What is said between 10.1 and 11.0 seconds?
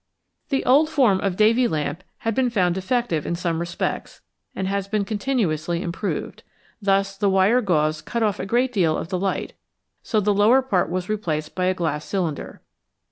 the lower part